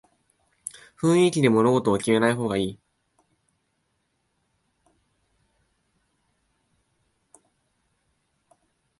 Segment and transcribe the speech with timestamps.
[0.99, 2.79] 雰囲気で物事を決めない方がいい